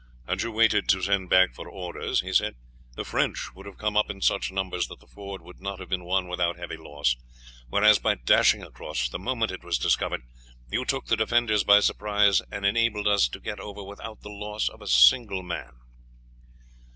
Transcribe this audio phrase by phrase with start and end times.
[0.27, 2.55] "Had you waited to send back for orders," he said,
[2.95, 5.89] "the French would have come up in such numbers that the ford would not have
[5.89, 7.15] been won without heavy loss,
[7.69, 10.23] whereas by dashing across the moment it was discovered,
[10.71, 14.69] you took the defenders by surprise and enabled us to get over without the loss
[14.69, 15.73] of a single man."